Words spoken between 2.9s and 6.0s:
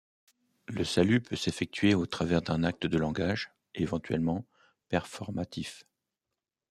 langage, éventuellement performatif.